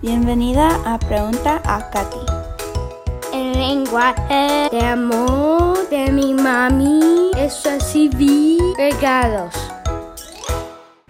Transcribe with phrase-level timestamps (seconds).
[0.00, 2.24] Bienvenida a Pregunta a Katy.
[3.34, 9.67] El lenguaje de amor de mi mami es recibir regalos.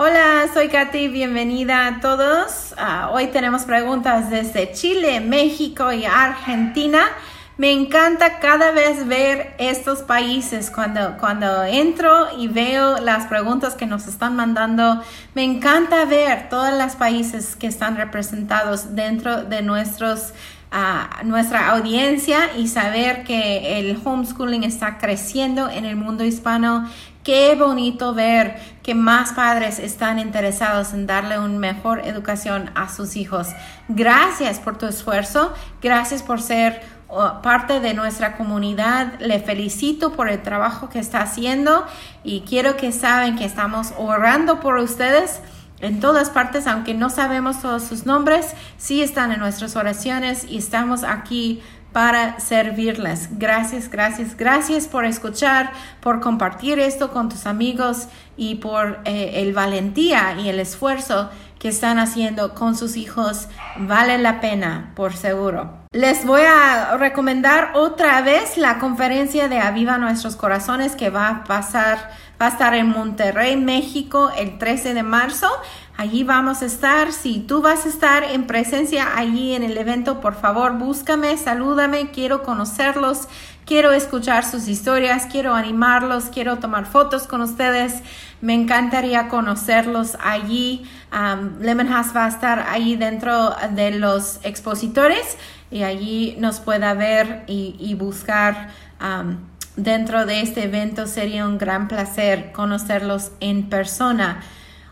[0.00, 2.72] Hola, soy Katy, bienvenida a todos.
[2.78, 7.00] Ah, hoy tenemos preguntas desde Chile, México y Argentina.
[7.56, 13.86] Me encanta cada vez ver estos países cuando, cuando entro y veo las preguntas que
[13.86, 15.02] nos están mandando.
[15.34, 20.32] Me encanta ver todos los países que están representados dentro de nuestros
[20.70, 26.88] a nuestra audiencia y saber que el homeschooling está creciendo en el mundo hispano.
[27.28, 33.16] Qué bonito ver que más padres están interesados en darle una mejor educación a sus
[33.16, 33.48] hijos.
[33.86, 39.20] Gracias por tu esfuerzo, gracias por ser oh, parte de nuestra comunidad.
[39.20, 41.84] Le felicito por el trabajo que está haciendo
[42.24, 45.42] y quiero que saben que estamos orando por ustedes
[45.80, 50.58] en todas partes, aunque no sabemos todos sus nombres, sí están en nuestras oraciones y
[50.58, 53.28] estamos aquí para servirles.
[53.38, 59.52] Gracias, gracias, gracias por escuchar, por compartir esto con tus amigos y por eh, el
[59.52, 63.48] valentía y el esfuerzo que están haciendo con sus hijos.
[63.78, 65.78] Vale la pena, por seguro.
[65.90, 71.44] Les voy a recomendar otra vez la conferencia de Aviva Nuestros Corazones que va a
[71.44, 75.48] pasar Va a estar en Monterrey, México, el 13 de marzo.
[75.98, 77.12] Allí vamos a estar.
[77.12, 82.12] Si tú vas a estar en presencia allí en el evento, por favor, búscame, salúdame.
[82.12, 83.26] Quiero conocerlos.
[83.66, 85.26] Quiero escuchar sus historias.
[85.26, 86.26] Quiero animarlos.
[86.26, 88.00] Quiero tomar fotos con ustedes.
[88.40, 90.88] Me encantaría conocerlos allí.
[91.12, 95.36] Um, Lemon House va a estar ahí dentro de los expositores
[95.68, 98.68] y allí nos pueda ver y, buscar.
[99.74, 104.42] Dentro de este evento sería un gran placer conocerlos en persona.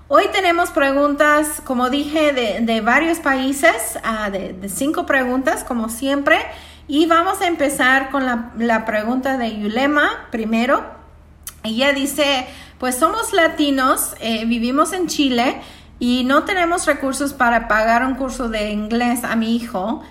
[0.09, 6.39] Hoy tenemos preguntas, como dije, de, varios países, ah, de, cinco preguntas, como siempre.
[6.87, 10.84] Y vamos a empezar con la, pregunta de Yulema primero.
[11.65, 12.47] Ella dice,
[12.78, 15.61] pues somos latinos, eh, vivimos en Chile
[15.99, 20.05] y no tenemos recursos para pagar un curso de inglés a mi hijo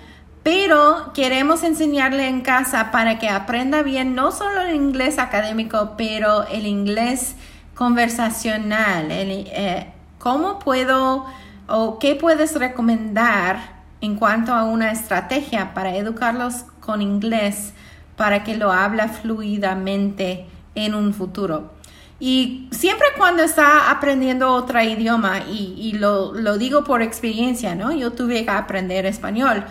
[0.45, 6.45] pero queremos enseñarle en casa para que aprenda bien no solo el inglés académico, pero
[6.45, 7.35] el inglés
[7.75, 9.07] conversacional.
[9.11, 9.87] Eh,
[10.17, 11.25] ¿Cómo puedo
[11.67, 17.73] o qué puedes recomendar en cuanto a una estrategia para educarlos con inglés
[18.15, 21.75] para que lo habla fluidamente en un futuro?
[22.17, 27.93] Y siempre cuando está aprendiendo otro idioma, y, lo, lo digo por experiencia, ¿no?
[27.93, 29.65] Yo tuve que aprender español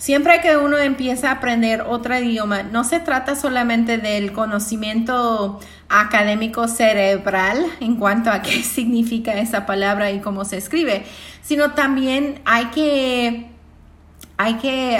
[0.00, 6.68] Siempre que uno empieza a aprender otro idioma, no se trata solamente del conocimiento académico
[6.68, 11.04] cerebral en cuanto a qué significa esa palabra y cómo se escribe,
[11.42, 13.50] sino también hay que,
[14.38, 14.98] hay que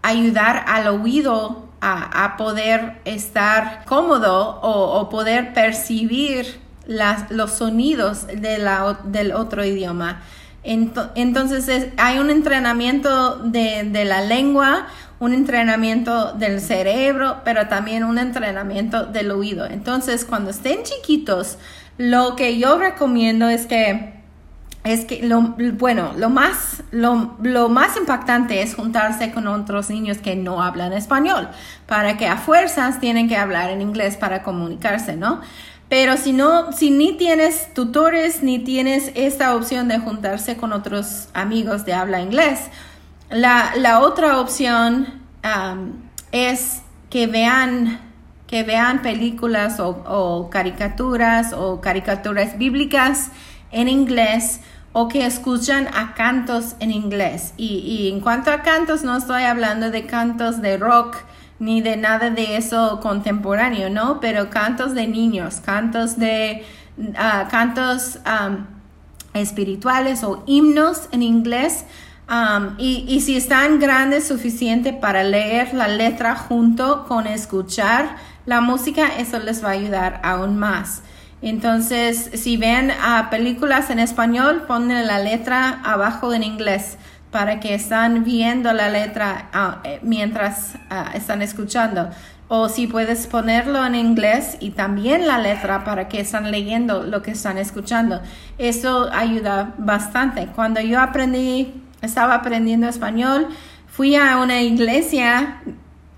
[0.00, 10.22] ayudar al oído a, poder estar cómodo o, poder percibir los sonidos del otro idioma.
[10.66, 14.86] Entonces hay un entrenamiento de, la lengua,
[15.20, 19.64] un entrenamiento del cerebro, pero también un entrenamiento del oído.
[19.66, 21.58] Entonces cuando estén chiquitos,
[21.98, 24.16] lo que yo recomiendo es que
[24.84, 30.18] es que lo bueno, lo más lo, lo, más impactante es juntarse con otros niños
[30.18, 31.48] que no hablan español,
[31.86, 35.40] para que a fuerzas tienen que hablar en inglés para comunicarse, ¿no?
[35.88, 41.28] Pero si no, si ni tienes tutores ni tienes esta opción de juntarse con otros
[41.32, 42.60] amigos de habla inglés,
[43.30, 45.06] la, otra opción
[46.32, 48.00] es que vean,
[48.48, 53.30] que vean películas o, caricaturas o caricaturas bíblicas
[53.70, 54.60] en inglés
[54.92, 57.52] o que escuchan a cantos en inglés.
[57.56, 61.16] Y, y en cuanto a cantos, no estoy hablando de cantos de rock
[61.58, 64.20] ni de nada de eso contemporáneo, ¿no?
[64.20, 66.64] Pero cantos de niños, cantos de
[67.16, 68.18] ah, cantos
[69.34, 71.84] espirituales o himnos en inglés.
[72.78, 78.16] y, y, si están grandes suficiente para leer la letra junto con escuchar
[78.46, 81.02] la música, eso les va a ayudar aún más.
[81.42, 86.96] Entonces, si ven a películas en español, ponen la letra abajo en inglés
[87.36, 92.08] para que están viendo la letra ah, eh, mientras ah, están escuchando.
[92.48, 97.20] o si puedes ponerlo en inglés y también la letra para que están leyendo lo
[97.20, 98.22] que están escuchando.
[98.56, 100.46] Eso ayuda bastante.
[100.46, 103.48] Cuando yo aprendí, estaba aprendiendo español,
[103.86, 105.60] fui a una iglesia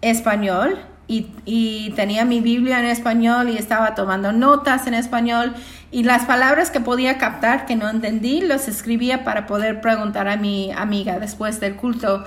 [0.01, 0.79] español
[1.09, 5.55] y, tenía mi Biblia en español y estaba tomando notas en español
[5.91, 10.37] y las palabras que podía captar que no entendí los escribía para poder preguntar a
[10.37, 12.25] mi amiga después del culto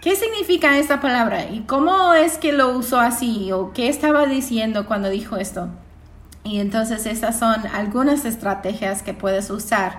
[0.00, 1.44] ¿Qué significa esta palabra?
[1.50, 3.52] ¿Y cómo es que lo usó así?
[3.52, 5.68] ¿O qué estaba diciendo cuando dijo esto?
[6.42, 9.98] Y entonces esas son algunas estrategias que puedes usar.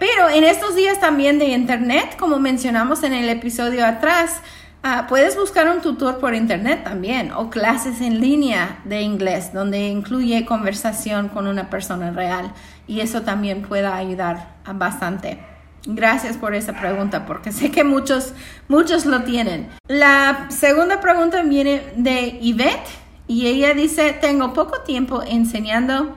[0.00, 4.40] pero en estos días también de Internet, como mencionamos en el episodio atrás,
[4.82, 9.88] ah, puedes buscar un tutor por Internet también o clases en línea de inglés donde
[9.88, 12.52] incluye conversación con una persona real
[12.86, 15.38] y eso también puede ayudar bastante.
[15.84, 18.34] Gracias por esa pregunta, porque sé que muchos,
[18.68, 19.68] muchos lo tienen.
[19.88, 22.88] La segunda pregunta viene de Yvette
[23.26, 26.16] y ella dice, tengo poco tiempo enseñando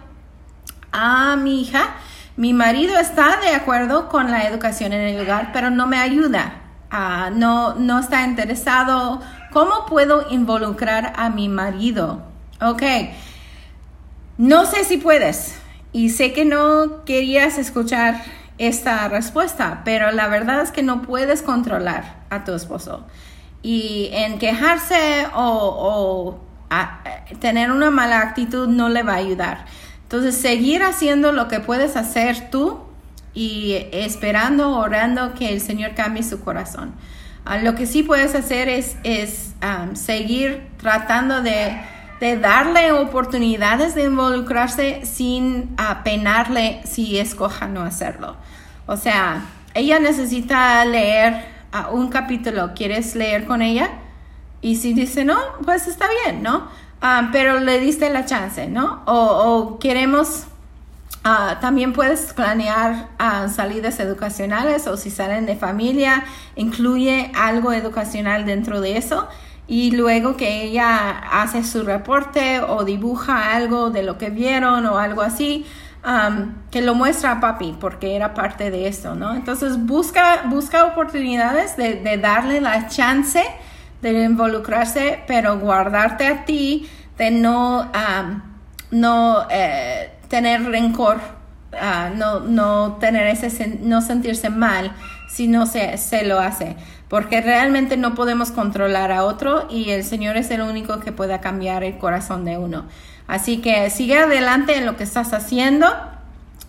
[0.92, 1.96] a mi hija.
[2.38, 6.65] Mi marido está de acuerdo con la educación en el hogar, pero no me ayuda.
[6.98, 9.20] Ah, no, no está interesado.
[9.52, 12.24] ¿Cómo puedo involucrar a mi marido?
[12.62, 12.84] Ok.
[14.38, 15.56] No sé si puedes.
[15.92, 18.24] Y sé que no querías escuchar
[18.58, 23.06] esta respuesta, pero la verdad es que no puedes controlar a tu esposo.
[23.62, 26.40] Y en quejarse o,
[27.42, 29.66] tener una mala actitud no le va a ayudar.
[30.04, 32.85] Entonces, seguir haciendo lo que puedes hacer tú
[33.36, 36.96] y esperando, orando que el Señor cambie su corazón.
[37.46, 39.54] Ah, lo que sí puedes hacer es, es
[39.94, 41.78] seguir tratando de
[42.20, 48.38] de darle oportunidades de involucrarse sin apenarle si escoja no hacerlo.
[48.86, 53.90] O sea, ella necesita leer ah, un capítulo, ¿quieres leer con ella?
[54.62, 56.68] Y si dice no, pues está bien, ¿no?
[57.02, 59.04] Ah, pero le diste la chance, ¿no?
[59.06, 60.46] O, queremos,
[61.26, 63.10] ah, también puedes planear
[63.54, 66.24] salidas educacionales o si salen de familia,
[66.56, 69.28] incluye algo educacional dentro de eso
[69.68, 74.98] y luego que ella hace su reporte o dibuja algo de lo que vieron o
[74.98, 75.66] algo así,
[76.06, 79.34] um, que lo muestra a papi porque era parte de eso, ¿no?
[79.34, 83.44] Entonces busca, busca oportunidades de, darle la chance
[84.02, 86.88] de involucrarse, pero guardarte a ti,
[87.18, 88.42] de no, um,
[88.92, 91.18] no eh, tener rencor,
[91.72, 94.92] uh, no, no, tener ese, no sentirse mal
[95.30, 96.76] si no se, se lo hace
[97.08, 101.40] porque realmente no podemos controlar a otro y el Señor es el único que pueda
[101.40, 102.86] cambiar el corazón de uno.
[103.26, 105.88] Así que sigue adelante en lo que estás haciendo.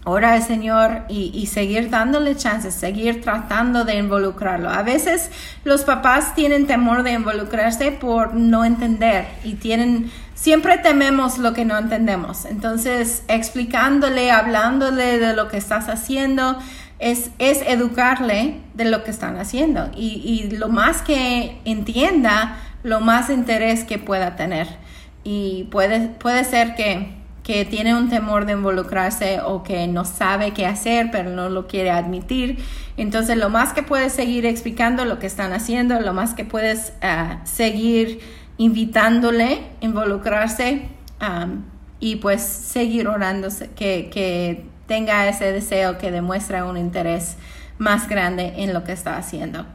[0.05, 4.71] Ora al Señor y, seguir dándole chances, seguir tratando de involucrarlo.
[4.71, 5.33] A veces
[5.65, 11.65] los papás tienen temor de involucrarse por no entender y tienen, siempre tememos lo que
[11.65, 12.45] no entendemos.
[12.45, 16.59] Entonces, explicándole, hablándole de lo que estás haciendo,
[16.99, 23.85] es, educarle de lo que están haciendo y, lo más que entienda, lo más interés
[23.85, 24.69] que pueda tener.
[25.25, 30.53] Y puede, puede ser que, que tiene un temor de involucrarse o que no sabe
[30.53, 32.59] qué hacer, pero no lo quiere admitir.
[32.97, 36.93] Entonces, lo más que puedes seguir explicando lo que están haciendo, lo más que puedes
[37.03, 38.21] ah, seguir
[38.59, 40.89] invitándole, involucrarse
[42.01, 47.37] y pues seguir orándose, que, que tenga ese deseo que demuestra un interés
[47.79, 49.67] más grande en lo que está haciendo.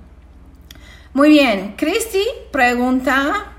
[1.14, 3.52] Muy bien, Christy pregunta,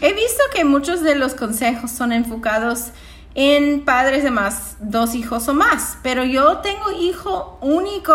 [0.00, 2.88] he visto que muchos de los consejos son enfocados
[3.40, 8.14] en padres de más, dos hijos o más, pero yo tengo hijo único,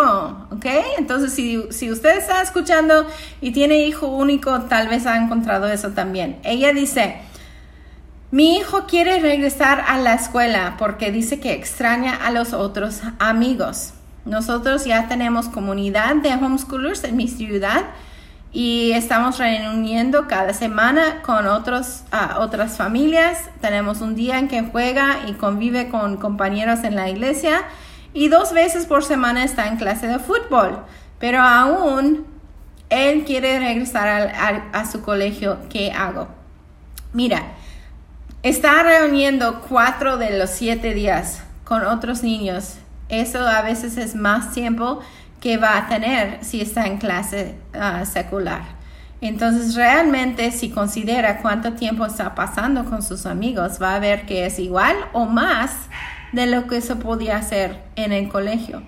[0.52, 0.66] ¿ok?
[1.00, 3.08] Entonces, si, si usted está escuchando
[3.42, 6.38] y tiene hijo único, tal vez ha encontrado eso también.
[6.44, 7.22] Ella dice,
[8.30, 13.94] mi hijo quiere regresar a la escuela porque dice que extraña a los otros amigos.
[14.26, 17.86] Nosotros ya tenemos comunidad de homeschoolers en mi ciudad
[18.56, 22.04] y estamos reuniendo cada semana con otros,
[22.40, 23.50] otras familias.
[23.60, 27.64] Tenemos un día en que juega y convive con compañeros en la iglesia
[28.14, 30.80] y dos veces por semana está en clase de fútbol.
[31.20, 32.26] Pero aún
[32.90, 34.32] él quiere regresar
[34.72, 35.58] a su colegio.
[35.70, 36.30] ¿Qué hago?
[37.12, 37.44] Mira,
[38.46, 42.76] Está reuniendo cuatro de los siete días con otros niños.
[43.10, 45.00] Eso a veces es más tiempo
[45.46, 48.64] que va a tener si está en clase ah, secular.
[49.22, 54.48] Entonces, realmente, si considera cuánto tiempo está pasando con sus amigos, va a ver que
[54.48, 55.72] es igual o más
[56.32, 58.82] de lo que se podía hacer en el colegio.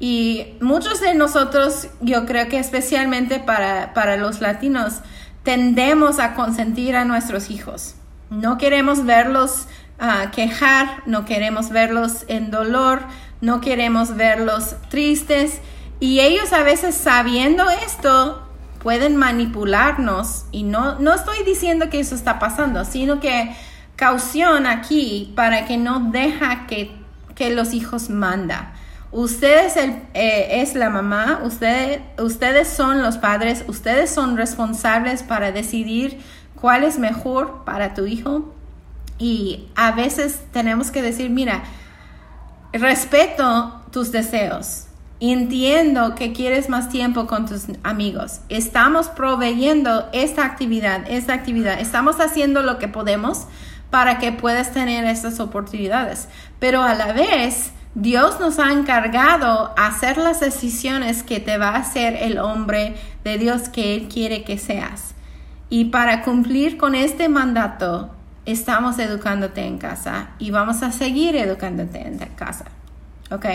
[0.00, 5.02] Y muchos de nosotros, yo creo que especialmente para, para los latinos,
[5.44, 7.94] tendemos a consentir a nuestros hijos.
[8.28, 9.68] No queremos verlos
[10.00, 13.02] ah, quejar, no queremos verlos en dolor,
[13.40, 15.60] no queremos verlos tristes.
[16.02, 18.42] Y ellos a veces sabiendo esto
[18.82, 20.46] pueden manipularnos.
[20.50, 23.54] Y no, no estoy diciendo que eso está pasando, sino que
[23.94, 26.90] caución aquí para que no deja que,
[27.36, 28.72] que los hijos manda.
[29.12, 35.52] Ustedes el, eh, es la mamá, ustedes, ustedes son los padres, ustedes son responsables para
[35.52, 36.20] decidir
[36.60, 38.52] cuál es mejor para tu hijo.
[39.20, 41.62] Y a veces tenemos que decir, mira,
[42.72, 44.86] respeto tus deseos.
[45.24, 48.40] Entiendo que quieres más tiempo con tus amigos.
[48.48, 51.78] Estamos proveyendo esta actividad, esta actividad.
[51.78, 53.46] Estamos haciendo lo que podemos
[53.90, 56.26] para que puedas tener estas oportunidades.
[56.58, 61.76] Pero a la vez, Dios nos ha encargado hacer las decisiones que te va a
[61.76, 65.14] hacer el hombre de Dios que Él quiere que seas.
[65.70, 68.10] Y para cumplir con este mandato,
[68.44, 72.64] estamos educándote en casa y vamos a seguir educándote en casa.
[73.32, 73.46] ¿Ok?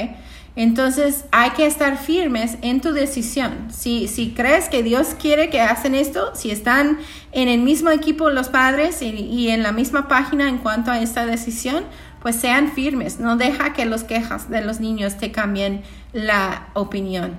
[0.58, 3.68] Entonces hay que estar firmes en tu decisión.
[3.70, 6.98] Si, si crees que Dios quiere que hacen esto, si están
[7.32, 11.28] en el mismo equipo los padres y, en la misma página en cuanto a esta
[11.28, 11.84] decisión,
[12.24, 17.36] pues sean firmes, no deja que los quejas de los niños te cambien la opinión.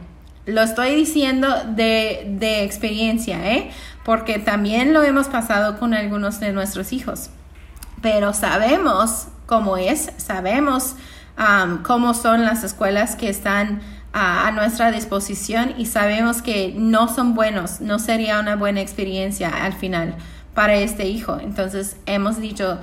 [0.47, 3.73] Lo estoy diciendo de, de experiencia, ¿eh?
[4.05, 7.31] porque también lo hemos pasado con algunos de nuestros hijos.
[8.01, 10.95] Pero sabemos cómo es, sabemos
[11.39, 13.81] um, cómo son las escuelas que están
[14.13, 19.75] a nuestra disposición y sabemos que no son buenos, no sería una buena experiencia al
[19.75, 20.17] final
[20.55, 21.39] para este hijo.
[21.41, 22.81] Entonces hemos dicho,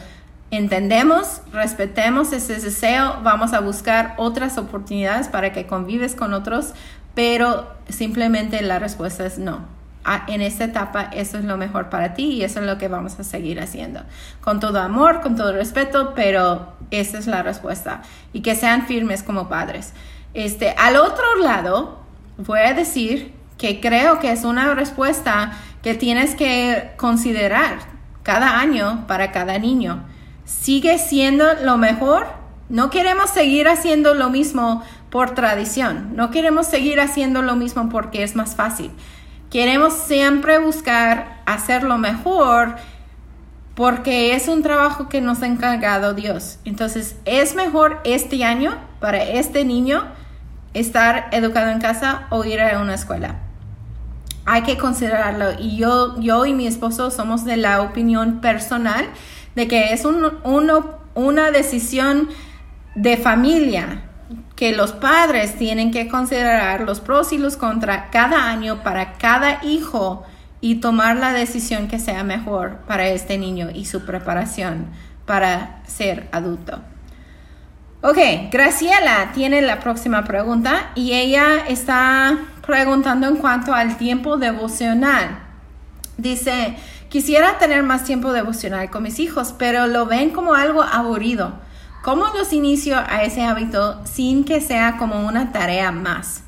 [0.51, 6.73] entendemos, respetemos ese deseo, vamos a buscar otras oportunidades para que convives con otros,
[7.15, 9.65] pero simplemente la respuesta es no.
[10.27, 13.19] En esta etapa eso es lo mejor para ti y eso es lo que vamos
[13.19, 14.01] a seguir haciendo.
[14.41, 18.01] Con todo amor, con todo respeto, pero esa es la respuesta.
[18.31, 19.93] Y que sean firmes como padres.
[20.33, 21.99] Este, al otro lado,
[22.37, 27.79] voy a decir que creo que es una respuesta que tienes que considerar
[28.23, 30.03] cada año para cada niño
[30.45, 32.27] sigue siendo lo mejor.
[32.69, 36.15] No queremos seguir haciendo lo mismo por tradición.
[36.15, 38.91] No queremos seguir haciendo lo mismo porque es más fácil.
[39.55, 42.75] Queremos siempre buscar hacer lo mejor
[43.73, 46.59] porque es un trabajo que nos ha encargado Dios.
[46.65, 50.03] Entonces, es mejor este año para este niño
[50.73, 53.35] estar educado en casa o ir a una escuela.
[54.43, 59.05] Hay que considerarlo y yo, yo y mi esposo somos de la opinión personal
[59.55, 62.27] de que es una decisión
[62.95, 64.03] de familia
[64.55, 69.63] que los padres tienen que considerar los pros y los contras cada año para cada
[69.63, 70.23] hijo
[70.61, 74.87] y tomar la decisión que sea mejor para este niño y su preparación
[75.25, 76.79] para ser adulto.
[78.01, 78.17] Ok,
[78.51, 85.39] Graciela tiene la próxima pregunta y ella está preguntando en cuanto al tiempo devocional.
[86.17, 86.77] Dice,
[87.15, 91.53] Quisiera tener más tiempo devocional con mis hijos, pero lo ven como algo aburrido.
[92.05, 96.43] ¿Cómo los inicio a ese hábito sin que sea como una tarea más?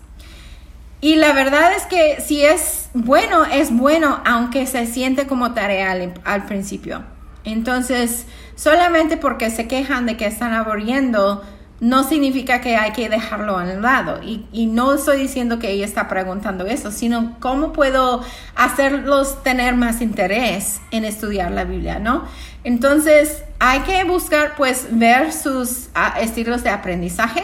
[1.01, 5.97] Y la verdad es que si es bueno, es bueno, aunque se siente como tarea
[6.25, 7.01] al, principio.
[7.43, 11.41] Entonces, solamente porque se quejan de que están aburriendo,
[11.79, 14.21] no significa que hay que dejarlo al lado.
[14.21, 18.23] Y, no estoy diciendo que ella está preguntando eso, sino cómo puedo
[18.55, 22.25] hacerlos tener más interés en estudiar la Biblia, ¿no?
[22.63, 27.43] Entonces, hay que buscar, pues, ver sus ah, estilos de aprendizaje,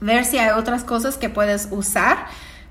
[0.00, 2.26] ver si hay otras cosas que puedes usar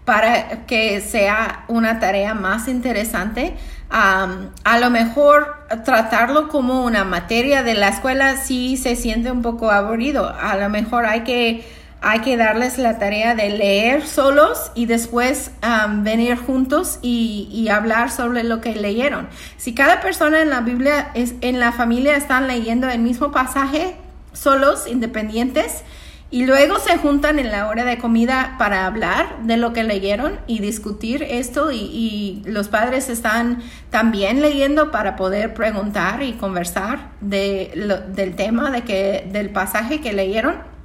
[0.06, 3.58] para que sea una tarea más interesante
[3.90, 9.72] a lo mejor tratarlo como una materia de la escuela sí se siente un poco
[9.72, 10.30] aburrido.
[10.30, 11.66] A lo mejor hay que,
[12.02, 15.52] hay que darles la tarea de leer solos y después
[16.00, 19.28] venir juntos y, y, hablar sobre lo que leyeron.
[19.58, 23.96] Si cada persona en la Biblia, es, en la familia están leyendo el mismo pasaje
[24.34, 25.84] solos, independientes,
[26.30, 30.40] y luego se juntan en la hora de comida para hablar de lo que leyeron
[30.46, 38.04] y discutir esto y, los padres están también leyendo para poder preguntar y conversar de
[38.10, 40.77] del tema de que, del pasaje que leyeron.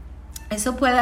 [0.52, 1.00] Eso puede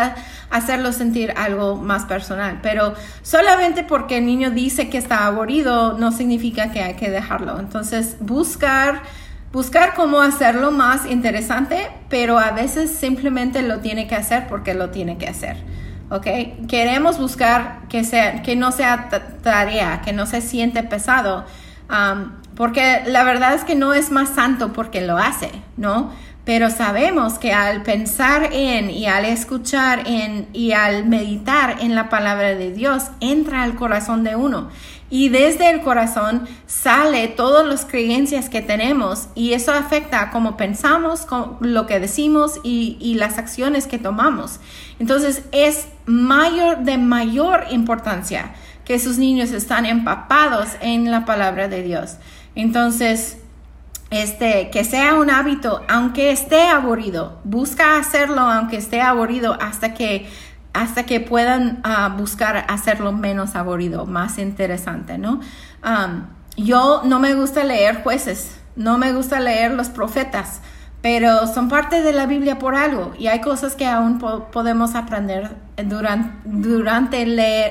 [0.50, 6.12] hacerlo sentir algo más personal, pero solamente porque el niño dice que está aburrido no
[6.12, 7.58] significa que hay que dejarlo.
[7.60, 9.02] Entonces, buscar
[9.52, 14.90] buscar cómo hacerlo más interesante, pero a veces simplemente lo tiene que hacer porque lo
[14.90, 15.56] tiene que hacer.
[16.10, 16.26] ¿Ok?
[16.68, 19.08] Queremos buscar que, sea, que no sea
[19.42, 21.44] tarea, que no se siente pesado.
[22.54, 26.12] porque la verdad es que no es más santo porque lo hace, ¿no?
[26.44, 32.08] Pero sabemos que al pensar en y al escuchar en y al meditar en la
[32.08, 34.70] palabra de Dios, entra al corazón de uno.
[35.10, 40.56] Y desde el corazón sale todas las creencias que tenemos y eso afecta a cómo
[40.56, 41.26] pensamos,
[41.60, 44.60] lo que decimos y, y las acciones que tomamos.
[44.98, 48.52] Entonces es mayor de mayor importancia
[48.84, 52.16] que sus niños están empapados en la palabra de Dios.
[52.54, 53.38] Entonces,
[54.10, 60.28] este, que sea un hábito, aunque esté aburrido, busca hacerlo aunque esté aburrido hasta que,
[60.72, 65.40] hasta que puedan uh, buscar hacerlo menos aburrido, más interesante, ¿no?
[65.84, 66.24] Um,
[66.56, 70.60] yo no me gusta leer jueces, no me gusta leer los profetas,
[71.02, 74.94] pero son parte de la Biblia por algo y hay cosas que aún po podemos
[74.94, 75.50] aprender
[75.84, 77.24] durante, durante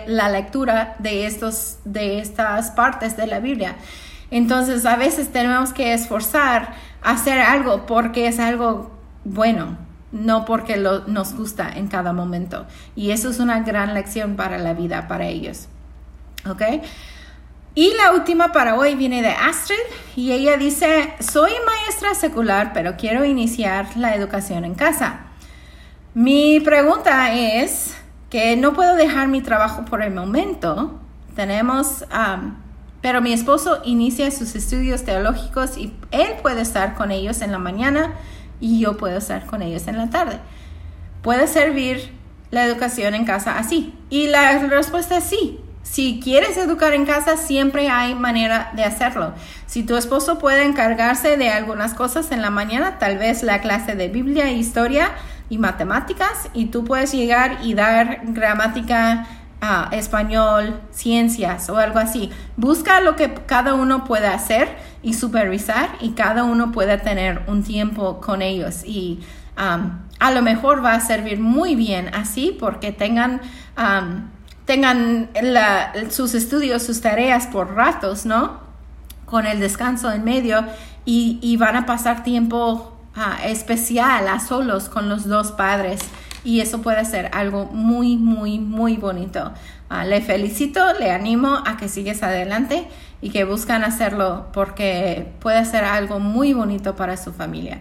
[0.07, 3.75] la lectura de, estos, de estas partes de la Biblia.
[4.31, 8.91] Entonces a veces tenemos que esforzar a hacer algo porque es algo
[9.23, 9.77] bueno,
[10.11, 12.65] no porque lo, nos gusta en cada momento.
[12.95, 15.67] Y eso es una gran lección para la vida, para ellos.
[16.47, 16.61] ¿Ok?
[17.75, 19.77] Y la última para hoy viene de Astrid
[20.15, 25.21] y ella dice, soy maestra secular, pero quiero iniciar la educación en casa.
[26.13, 27.95] Mi pregunta es
[28.29, 30.99] que no puedo dejar mi trabajo por el momento.
[31.35, 32.03] Tenemos
[33.01, 37.59] pero mi esposo inicia sus estudios teológicos y él puede estar con ellos en la
[37.59, 38.13] mañana
[38.59, 40.39] y yo puedo estar con ellos en la tarde.
[41.21, 42.13] ¿Puede servir
[42.51, 43.93] la educación en casa así?
[44.09, 45.59] Y la respuesta es sí.
[45.83, 49.33] Si quieres educar en casa, siempre hay manera de hacerlo.
[49.65, 53.95] Si tu esposo puede encargarse de algunas cosas en la mañana, tal vez la clase
[53.95, 55.11] de Biblia, historia
[55.49, 59.25] y matemáticas, y tú puedes llegar y dar gramática
[59.91, 62.29] español, ciencias o algo así.
[62.55, 64.69] Busca lo que cada uno puede hacer
[65.03, 69.19] y supervisar y cada uno puede tener un tiempo con ellos y
[69.55, 73.41] a lo mejor va a servir muy bien así porque tengan,
[74.65, 75.29] tengan
[76.09, 78.61] sus estudios, sus tareas por ratos, ¿no?
[79.25, 80.65] Con el descanso en medio
[81.05, 86.01] y, van a pasar tiempo ah, especial a solos con los dos padres
[86.43, 89.51] y eso puede ser algo muy, muy, muy bonito.
[89.89, 92.87] Ah, le felicito, le animo a que sigues adelante
[93.21, 97.79] y que buscan hacerlo porque puede ser algo muy bonito para su familia.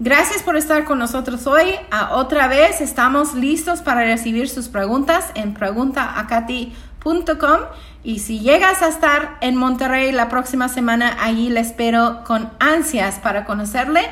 [0.00, 1.72] Gracias por estar con nosotros hoy.
[1.90, 7.60] Ah, otra vez estamos listos para recibir sus preguntas en preguntaacati.com
[8.04, 13.16] y si llegas a estar en Monterrey la próxima semana, allí le espero con ansias
[13.16, 14.02] para conocerle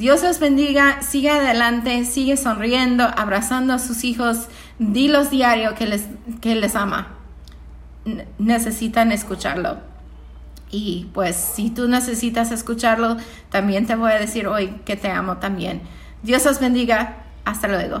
[0.00, 6.06] Dios los bendiga, sigue adelante, sigue sonriendo, abrazando a sus hijos, dilos diario que les,
[6.40, 7.08] que les ama.
[8.38, 9.76] necesitan escucharlo.
[10.70, 13.18] Y pues si tú necesitas escucharlo,
[13.50, 15.82] también te voy a decir hoy que te amo también.
[16.22, 17.16] Dios los bendiga.
[17.44, 18.00] Hasta luego.